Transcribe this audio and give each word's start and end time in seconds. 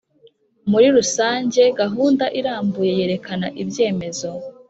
Muri 0.69 0.87
rusange 0.95 1.61
gahunda 1.81 2.25
irambuye 2.39 2.91
yerekana 2.99 3.47
ibyemezo 3.61 4.29